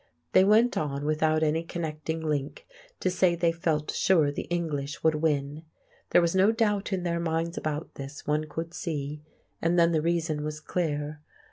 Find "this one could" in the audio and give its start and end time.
7.93-8.73